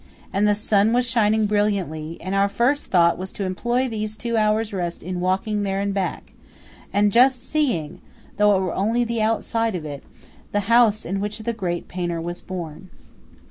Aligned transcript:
and 0.33 0.47
the 0.47 0.55
sun 0.55 0.93
was 0.93 1.07
shining 1.07 1.45
brilliantly, 1.45 2.17
and 2.21 2.33
our 2.33 2.49
first 2.49 2.87
thought 2.87 3.19
was 3.19 3.31
to 3.31 3.43
employ 3.45 3.87
these 3.87 4.17
two 4.17 4.35
hours' 4.35 4.73
rest 4.73 5.03
in 5.03 5.19
walking 5.19 5.61
there 5.61 5.79
and 5.79 5.93
back, 5.93 6.33
and 6.91 7.11
just 7.13 7.47
seeing 7.47 8.01
(though 8.37 8.55
it 8.57 8.61
were 8.61 8.73
only 8.73 9.03
the 9.03 9.21
outside 9.21 9.75
of 9.75 9.85
it) 9.85 10.03
the 10.53 10.61
house 10.61 11.05
in 11.05 11.19
which 11.19 11.37
the 11.37 11.53
great 11.53 11.87
painter 11.87 12.19
was 12.19 12.41
born. 12.41 12.89